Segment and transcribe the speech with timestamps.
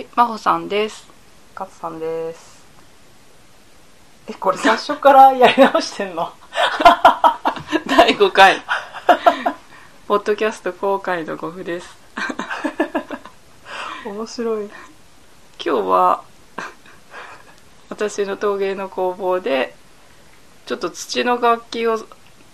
[0.00, 1.06] はい、真帆さんです。
[1.54, 2.64] 勝さんです
[4.28, 6.32] えこれ最初からやり直してんの？
[7.86, 8.62] 第5回。
[10.08, 11.94] ポッドキャスト公開の5分です。
[14.06, 14.72] 面白い今
[15.58, 16.22] 日は、
[17.90, 19.76] 私の陶芸の工房で、
[20.64, 22.02] ちょっと土の楽器を、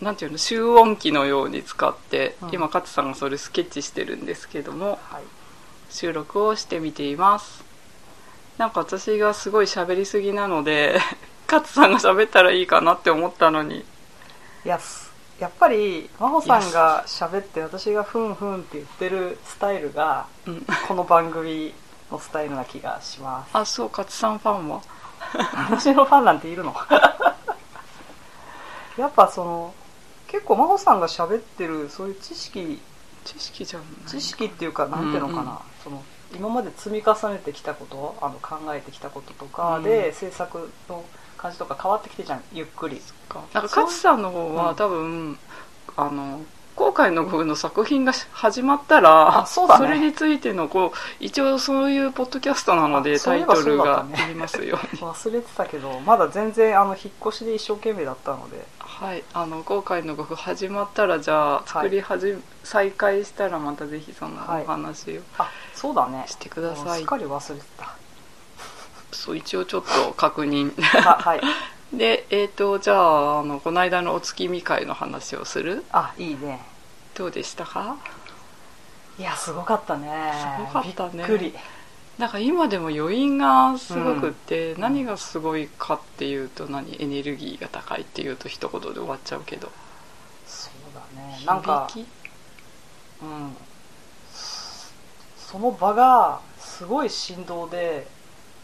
[0.00, 5.37] なんていうの、集音機のように使って、うん今、勝さんがそれスケッチしてるんですけども、はい
[5.90, 7.64] 収録をしてみています。
[8.58, 11.00] なんか私がすごい喋りすぎなので、
[11.50, 13.78] 勝さんが喋ったらいいかなって思ったのに、
[14.64, 20.66] いやすやっぱり真帆さんが喋って私がふんふんって言ってるスタイルがうん。
[20.88, 21.72] この番組
[22.10, 24.82] のスタイルな気がしますあ、そう、勝さんファンは。
[25.70, 26.74] 私のファンなんているの？
[28.98, 29.74] やっぱその
[30.26, 32.80] 結構真帆さんが喋ってるそういう知識
[33.34, 33.88] 知識じゃない。
[34.06, 35.56] 知識っていうかなんていうのかな、うんうん。
[35.84, 36.02] その
[36.34, 40.14] 今まで積み重ねてきたことあの考えてきたこととかで、うん。
[40.14, 41.04] 制作の
[41.36, 42.42] 感じとか変わってきてるじゃん。
[42.52, 43.00] ゆっくり。
[43.28, 43.40] か。
[43.52, 44.76] なんか勝さんの方は、うん。
[44.76, 45.38] 多分
[45.96, 46.40] あの
[46.78, 49.88] 後悔の部分の作品が始まったらあそね。
[49.88, 54.78] れについてのこう一応そういうポッドキャストなのでタイトルがありますよ。
[54.92, 58.64] う に忘れてたけどまだ全然あの引っ越しで一生懸命だったので
[59.00, 64.62] はいあの後悔の部分始まったらじゃあ作り始め、再開したらまたぜひそのはい。
[64.64, 66.24] お話をあそうだね。
[66.26, 67.94] してください、もうすっかり忘れてた。
[69.12, 70.72] そう一応ちょっと確認。
[71.06, 71.40] あはい。
[71.96, 75.84] でえっ、とじゃああのこの間のお月見会の話をする？
[75.92, 76.60] あいいね。
[77.14, 77.96] どうでしたか？
[79.16, 80.32] いやすごかったね。
[80.58, 81.12] すごかったね。
[81.18, 81.54] びっくり
[82.18, 84.80] なんか今でも余韻がすごくって、ん。
[84.80, 89.70] 何がすごいかっていうと何エネルギーが高いっていうと一言で終わっちゃうけど。
[90.46, 91.40] そうだね。
[91.46, 91.88] なんか
[93.22, 93.56] うん。
[95.38, 98.06] その場がすごい振動で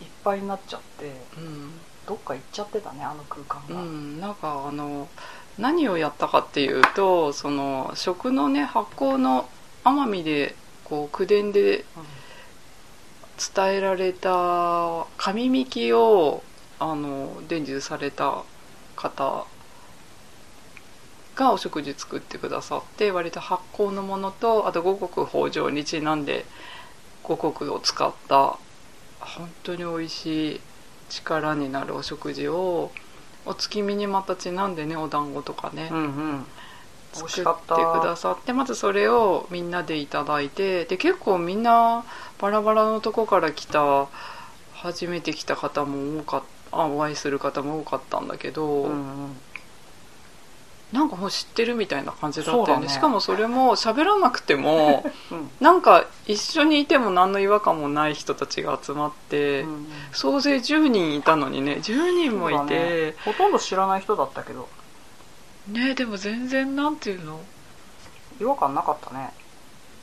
[0.00, 1.72] いっぱいになっちゃってうん、
[2.06, 5.08] どっか行っちゃってたねあの空間うが、ん、なんかあの
[5.58, 9.46] 何をやったかっていうとその食のね発酵の
[9.84, 10.54] 奄美で
[10.84, 11.84] こう口伝で
[13.40, 16.42] 伝えられた紙みきを
[16.78, 18.42] あの伝授された
[18.96, 19.46] 方
[21.34, 26.44] がお食事作ってくださって割と発酵のものとあと五穀豊穣にちなんで
[27.22, 28.58] 五穀を使った
[29.18, 30.60] 本当に美味しい
[31.08, 32.90] 力になるお食事を
[33.46, 36.46] お月見にまたちなんでねお団子とかね、うんうん。
[37.12, 37.54] 作ってた。
[37.54, 42.04] くださってまずそれをみんなでいただいてで結構みんな
[42.38, 44.08] バラバラのとこから来た
[44.74, 49.36] 初めて来た方も多かったあお会いする方も多かったんだけど、うんうん。
[50.92, 52.86] なんかもう知ってるみたいな感じだったよね。
[52.86, 52.92] ね。
[52.92, 55.50] しかもそれも喋らなくても うん。
[55.60, 62.74] なんか一緒にいても何の違和感もない人たちが集まって、うん総勢10人いたのにね10人もいて
[63.10, 63.14] ね。
[63.24, 64.68] ほとんど知らない人だったけど
[65.72, 67.40] ねでも全然なんていうの？
[68.40, 69.30] 違和感なかったね。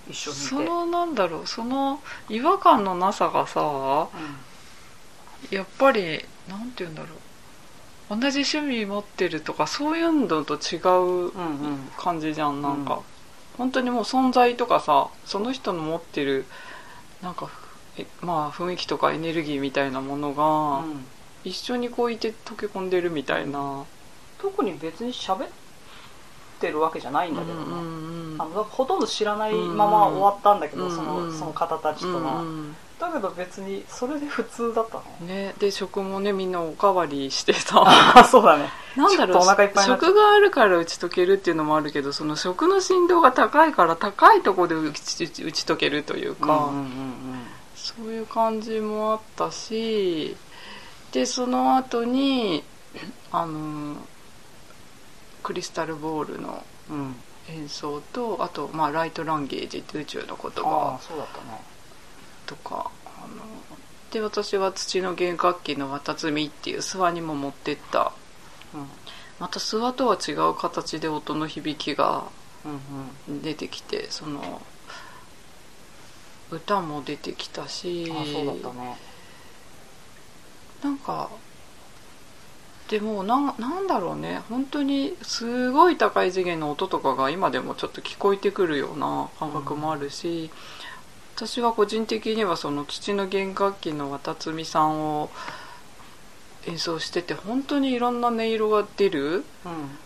[0.10, 0.48] 一緒にいて。
[0.48, 5.56] そのなんだろうその違和感のなさがさうん。
[5.56, 7.12] やっぱりなんて言うんだろう。
[8.10, 11.92] 同じ趣味持ってるとかそういうのと違ううんうん。
[11.98, 13.02] 感じじゃんなんか、うん。
[13.58, 16.46] 本当にもう存在とかさその人の持ってる
[17.22, 17.50] なんか
[17.98, 21.06] えまあ雰囲気とかエネルギーみたいなものが、うん。
[21.44, 23.86] 一緒にこういて溶け込んでるみたいな
[24.42, 25.50] 特に別に喋っ
[26.60, 27.66] てるわけじゃないんだけどね、
[28.40, 37.84] あのほとんど知らないまま終わったんだけど、うんそのその方たちとは、うんだけど別にそれで普通だったうねで食もねみんなおかわりしてさ。
[37.86, 38.72] あそうだね。
[38.98, 39.44] なんだろう
[39.84, 46.72] 食があるから打ち解けるっていうのもあるけどその食の振動が高いから高いところで打ち打ち打ち解けるというか、
[47.76, 50.36] そういう感じもあったし。
[51.12, 52.64] でその後に
[53.32, 53.96] あの
[55.48, 56.62] クリスタルボールの
[57.48, 61.00] 演奏とあと、まあ、ライトランゲージって宇宙の言あ葉。
[61.00, 61.62] あそうだったね。
[62.46, 63.46] とかあの
[64.12, 68.12] で私は土の弦楽器の綿摘みっていう諏訪にも持ってった。
[68.74, 68.88] うん。
[69.40, 72.26] また諏訪とは違う形で音の響きが
[72.66, 72.82] うん
[73.30, 73.42] うん。
[73.42, 74.62] 出てきてその
[76.52, 78.12] 歌も出てきたし。
[78.12, 78.98] あそうだったね。
[80.84, 81.30] なんか
[82.90, 84.42] でもななんだろうね。
[84.50, 90.50] 本当にすごい高い次元の音とかが今でもちょっと聞こえてくるような感覚もあるし、
[91.36, 95.30] 私は個人的にはその土の弦楽器の渡積さんを
[96.66, 99.44] 演奏してて本当にいろんな音色が出る。
[99.66, 99.98] うん。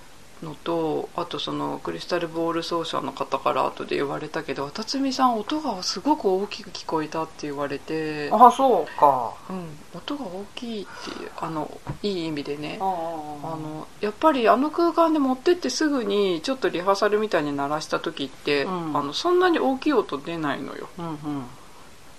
[0.44, 9.34] のとあとそのクリスタルボール奏者の方から後で言われたけど辰巳さん音がすごく大きく聞こえたって言われて、ああそうか。
[9.50, 11.70] うん、音が大きいっていうあの
[12.02, 12.78] いい意味でね。
[12.82, 18.98] ああのやっぱりあの空間で持ってってすぐにちょっとリハーサルみたいに鳴らした時って、うん。
[18.98, 20.90] あのそんなに大きい音出ないのよ。
[20.98, 21.18] うんうん。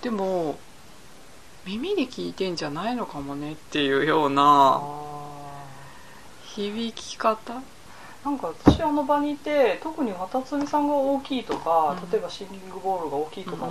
[0.01, 0.57] でも
[1.65, 5.13] 耳で聞いてんじゃないのかもねっていうようあなー。
[6.55, 7.61] 響き方
[8.23, 12.09] なんか私あの場にいて特に渡澄さんが大きいとか、うん。
[12.11, 13.69] 例えばシンギングボールが大きいとか、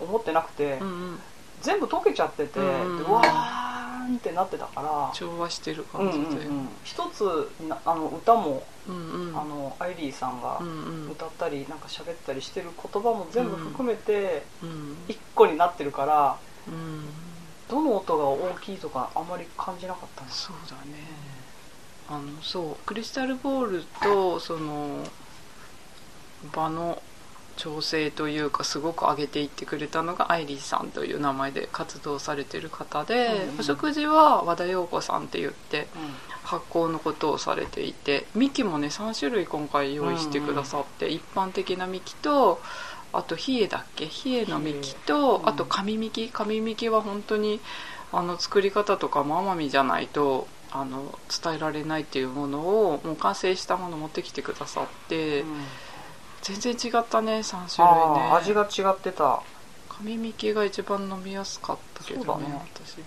[0.00, 1.18] 思ってなくて、うんうん。
[1.62, 6.44] 全部溶けちゃってて、うんでわーんってなってたから調和してるうん感じで。
[6.44, 9.38] うんうん一つなあの歌も、うんうん。
[9.38, 11.10] あのアイリーさんがうんうん。
[11.10, 14.96] 歌ったりなんか喋ったりしてる言葉も全部含めてうん。
[15.08, 16.36] 一個になってるから
[16.68, 17.04] うん。
[17.68, 21.02] どの音が大きいとかあんまり感じなかったんですそうだね
[22.08, 25.04] あのそうクリスタルボールとその
[26.54, 27.02] 場の
[27.56, 33.48] 調整というかすごく上げていってくれたのがアイリーさんという名前で活動されてる方で、うん。
[33.54, 35.86] うんお食事は和田陽子さんって言ってう
[36.42, 42.60] 発酵のことをされていてミキもね3種類今回用意してくださって、一般的なミキと
[43.12, 44.04] あと冷えだっけ？
[44.04, 44.10] 冷
[44.42, 45.48] えのミキと、うん。
[45.48, 46.28] あと紙ミキ？
[46.28, 47.60] 紙ミキは本当に
[48.12, 55.64] あの作り方とかも奄美じゃないとあの伝えられないっていうものをもう完成したものを持ってきてくださって、んうん
[56.42, 58.30] 全然違ったね3種類ね。
[58.32, 59.42] 味が違ってた。
[59.88, 62.62] 紙ミキが一番飲みやすかったけどねそうだね。
[62.72, 63.04] 私は。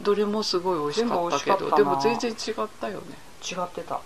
[0.00, 3.16] どれもすごい美味しかったけどでも全然違ったよね。
[3.42, 4.00] 違ってた。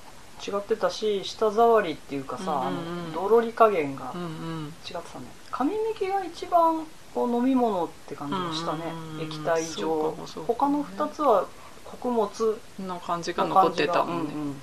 [0.47, 4.67] 違ってたし舌触りっていうかさ、うんうんどろり加減がうんうん。
[4.67, 5.27] 違ってたね。
[5.51, 9.27] 紙みきが一番こう飲み物って感じがしたね、うんうんうん。
[9.27, 10.17] 液体状。
[10.47, 10.91] 他のもね。
[10.97, 11.47] 2つは
[11.97, 14.63] 穀物の感じがの残ってたもんね、うんうん。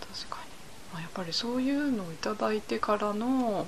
[0.00, 0.50] 確かに、
[0.92, 3.66] まあ、やっぱりそういうのをいただいてからのも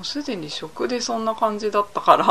[0.00, 2.26] うすでに食でそんな感じだったから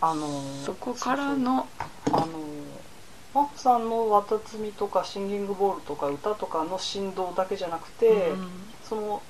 [0.00, 1.68] あのーそこからの
[2.12, 2.26] あのー
[3.34, 8.48] マッさんの「綿摘み」とか「シンギングボール」とか歌とかの振動だけじゃなくて、うん
[8.82, 9.22] その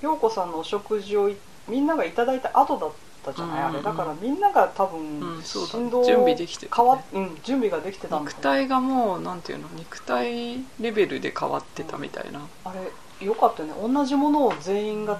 [0.00, 1.38] 陽子さんのお食事をい
[1.68, 3.82] みんながいただいた後だったじゃない、うんうんうんあれ。
[3.82, 7.04] だからみんなが多分振動を準備できてたね。
[7.14, 9.68] うん、準備ができてた肉体がもうなんていうの？
[9.76, 12.72] 肉体レベルで変わってたみたいな、あ
[13.20, 13.94] れよかったよね。
[13.94, 15.18] 同じものを全員が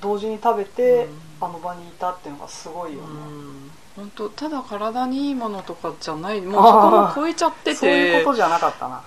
[0.00, 1.26] 同時に食べて、うん。
[1.38, 3.70] あの場にいたっていうのがすごいよね、うん。
[3.94, 6.40] 本当ただ体にいいものとかじゃない。
[6.42, 9.02] もうそこも超えちゃってそういうてことじゃなかったな。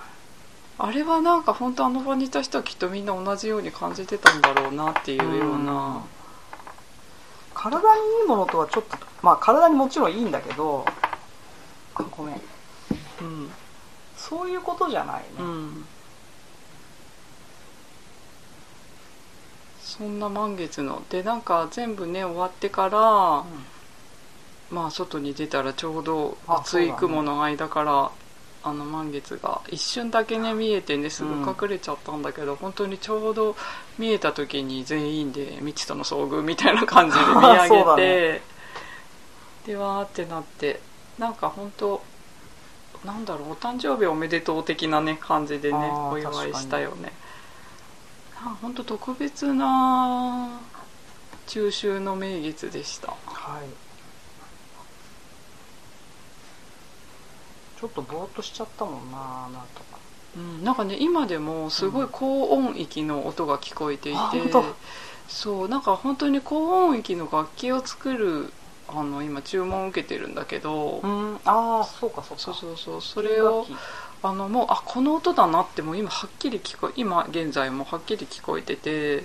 [0.82, 6.00] あれはなんか本当あの場にいた人はきっとみんな同じように感じてたんだろうなっていうような、
[7.60, 10.86] 体にいいものとはちょっとまあ体にもちろんいいんだけど
[11.94, 12.40] あごめん。
[13.20, 13.50] うん。
[14.16, 15.84] そういうことじゃないね、うん。
[19.78, 21.02] そんな満月の。
[21.10, 23.44] でなんか全部ね終わってから、
[24.70, 28.10] まあ外に出たらちょうどあ厚い雲の間から
[28.62, 33.56] あの満月が一瞬だけね見えてねすぐ隠れちゃったんだけど、本当にちょうど
[33.98, 38.42] 見えた時に全員で未知との遭遇みたいな感じで見上げて、 ね。
[39.66, 40.80] でわーってなって
[41.18, 42.02] なんか本当
[43.04, 47.12] なんだろうお誕生日おめでとう的なね感じでねお祝いしたよね。
[48.62, 50.48] 本当特別な
[51.46, 53.08] 中秋の名月でした。
[53.26, 53.89] はい
[57.80, 59.98] ちょっとぼーっとしちゃったもんななんとか。
[60.36, 64.64] うん、なんかね今でもすごい高音域の音が聞こえていて、あ本当。
[65.28, 68.52] そうなんか本当に高音域の楽器を作る
[68.88, 72.42] あの今注文を受けてるんだけど、うんああそうかそうか。
[72.42, 73.66] そうそうそうそれを
[74.22, 79.22] あのもうあこの音だなってもう今はっきり聞こえ今現在もはっきり聞こえてて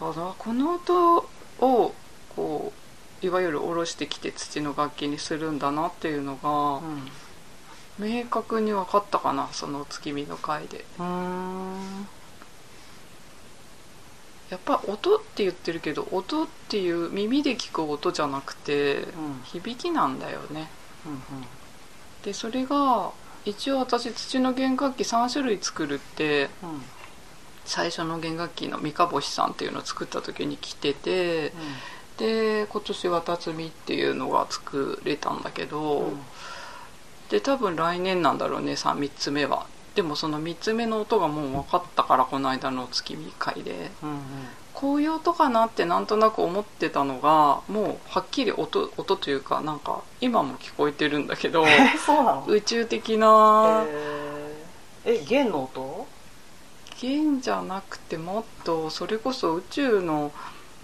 [0.00, 1.18] あのこの音
[1.60, 1.94] を
[2.34, 2.72] こ
[3.22, 7.21] ういわゆる下ろしてきて土の楽器にするんだなっていうのがえ
[7.98, 10.84] 明確に分かったかなその月見の回で。
[10.98, 12.08] うんうん。
[14.50, 19.06] やっぱ音って言ってるけど音っていう耳で聞く音じゃなくてうん。
[19.44, 20.70] 響きなんだよね。
[21.06, 21.22] うん
[22.24, 23.10] でそれが
[23.44, 26.82] 一応私土の弦楽器3種類作るってうん。
[27.64, 31.52] 最初の弦楽器の三日星さんっていうのを作った時に来てて
[32.18, 36.20] で今年は辰巳っていうのが作れたんだけど、うん
[37.32, 39.66] で多分来年なんだろうね 3, 3つ目は。
[39.94, 43.90] でもその3つ目の音がもう分かったからこの間の月見会で。
[44.02, 44.18] うんうん。
[44.74, 51.64] こういう音かなってなんとなく思ってたのがもうはっきり音音というかなんか今も聞こえてるんだけど
[52.48, 55.22] 宇宙的なえー。
[55.22, 56.06] え弦の音？
[57.00, 60.32] 弦じゃなくてもっとそれこそ宇宙の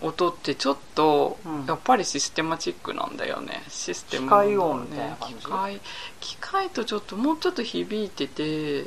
[0.00, 1.66] 音ってちょっとうん。
[1.66, 3.62] やっぱりシステマチックなんだよね。
[3.68, 5.34] システム機械音みたいな感じ？
[5.34, 5.80] 機械
[6.20, 8.84] 機械とちょっともうちょっと響いてて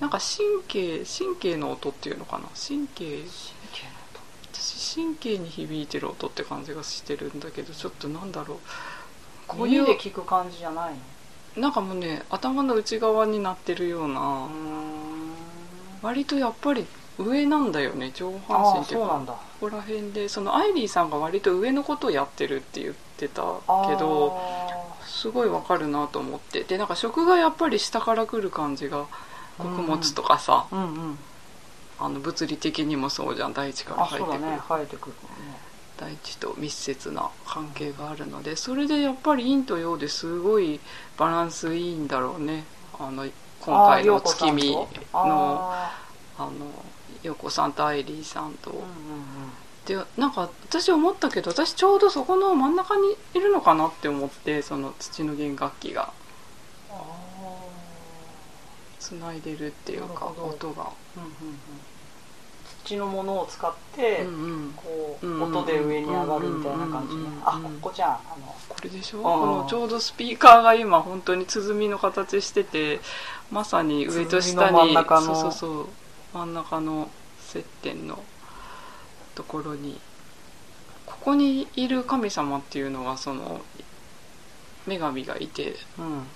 [0.00, 2.44] なんか神経神経の音っていうのかな？
[2.54, 3.24] 神経神
[3.72, 3.92] 経の
[4.52, 8.58] 私神経に響いてる音って感じがしてるんだけどちょっとなんだろう。
[9.48, 10.94] 音こういう耳で聞く感じじゃない
[11.56, 11.62] の？
[11.62, 14.48] なんかもうね頭の内側になってるような、
[16.00, 16.86] 割とやっぱり
[17.18, 23.42] 上なんだよね上半身っていうここら辺でそのアイリーさんが割と上のことをやってるって言ってた
[23.88, 26.64] けどあすごいわかるなと思って。
[26.64, 29.06] でなんか食がやっぱり下から来る感じが
[29.58, 31.18] 穀物とかさ、ーうんうん。
[32.00, 33.52] あの物理的にもそうじゃん。
[33.52, 34.60] 大地からあ生えてくる、ね。
[34.68, 35.18] 生えてくるね。
[35.98, 40.80] 大地と密接な関係があるのでそれでやっぱり陰と陽ですごい
[41.16, 42.64] バランスいいんだろうね。
[42.98, 43.26] あの
[43.60, 44.88] 今回の月見の
[46.38, 46.52] ああの
[47.22, 48.92] 陽子さんとアイリーさんと、ーうんうんうん。
[49.84, 56.12] でなんか私思ったけど私ちょうどそこの真ん中にいるのかなって思ってその土の弦楽器が。
[56.90, 57.02] あ
[58.98, 60.86] つないでるっていうか音が、ー
[61.16, 61.58] うんうんうん。
[62.84, 68.54] 土のものを使って、うんうん、こう、音で上に上がるみたいな感じね、うんうんうんあここじゃんあの。
[68.68, 69.20] これでしょ？
[69.20, 73.00] んこのちょうどスピーカーが今本当に鼓の形してて
[73.50, 75.26] まさに上と下鼓の真んに中の。
[75.26, 75.88] そうそうそう
[76.32, 78.22] 真ん中の接点の
[79.34, 80.00] ところに
[81.06, 83.60] ここにいる神様っていうのがその
[84.86, 86.26] 女神がいてうん。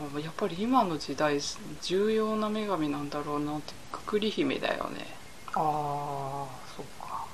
[0.00, 1.40] あやっぱり今の時代
[1.82, 5.06] 重要な女神なんだろうなってくくり姫だよね。
[5.54, 6.46] ああ
[6.76, 7.26] そっか。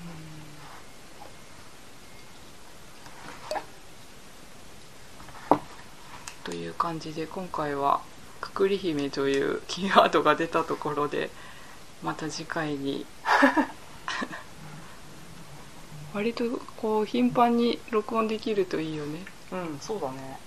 [6.43, 8.01] という感じで今回は
[8.55, 11.29] 「くくり姫」というキーワードが出たところで
[12.03, 13.05] また次回に。
[16.15, 16.45] 割と
[16.77, 19.25] こう頻繁に録音できるといいよね。
[19.51, 20.39] うんそうだね。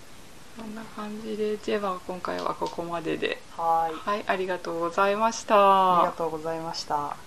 [0.57, 3.43] そんな感じででは今回はここまでで。
[3.57, 3.99] はーい。
[3.99, 5.99] はいありがとうございました。
[5.99, 7.26] ありがとうございました